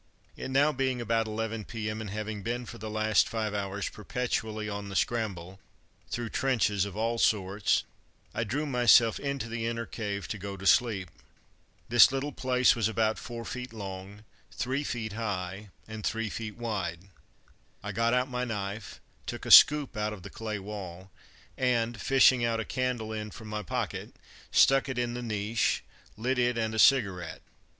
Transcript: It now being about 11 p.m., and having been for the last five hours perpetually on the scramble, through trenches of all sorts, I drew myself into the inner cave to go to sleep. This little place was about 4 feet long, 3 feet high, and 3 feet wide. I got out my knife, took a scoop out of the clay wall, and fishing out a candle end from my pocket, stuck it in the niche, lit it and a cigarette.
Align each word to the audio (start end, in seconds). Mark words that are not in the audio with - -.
It 0.35 0.49
now 0.49 0.71
being 0.71 0.99
about 0.99 1.27
11 1.27 1.65
p.m., 1.65 2.01
and 2.01 2.09
having 2.09 2.41
been 2.41 2.65
for 2.65 2.79
the 2.79 2.89
last 2.89 3.29
five 3.29 3.53
hours 3.53 3.87
perpetually 3.87 4.67
on 4.67 4.89
the 4.89 4.95
scramble, 4.95 5.59
through 6.09 6.29
trenches 6.29 6.85
of 6.85 6.97
all 6.97 7.19
sorts, 7.19 7.83
I 8.33 8.43
drew 8.43 8.65
myself 8.65 9.19
into 9.19 9.47
the 9.47 9.67
inner 9.67 9.85
cave 9.85 10.27
to 10.29 10.39
go 10.39 10.57
to 10.57 10.65
sleep. 10.65 11.11
This 11.89 12.11
little 12.11 12.31
place 12.31 12.75
was 12.75 12.87
about 12.87 13.19
4 13.19 13.45
feet 13.45 13.73
long, 13.73 14.23
3 14.51 14.83
feet 14.83 15.13
high, 15.13 15.69
and 15.87 16.03
3 16.03 16.31
feet 16.31 16.57
wide. 16.57 17.01
I 17.83 17.91
got 17.91 18.15
out 18.15 18.27
my 18.27 18.43
knife, 18.43 18.99
took 19.27 19.45
a 19.45 19.51
scoop 19.51 19.95
out 19.95 20.13
of 20.13 20.23
the 20.23 20.31
clay 20.31 20.57
wall, 20.57 21.11
and 21.59 22.01
fishing 22.01 22.43
out 22.43 22.59
a 22.59 22.65
candle 22.65 23.13
end 23.13 23.35
from 23.35 23.49
my 23.49 23.61
pocket, 23.61 24.15
stuck 24.49 24.89
it 24.89 24.97
in 24.97 25.13
the 25.13 25.21
niche, 25.21 25.83
lit 26.17 26.39
it 26.39 26.57
and 26.57 26.73
a 26.73 26.79
cigarette. 26.79 27.43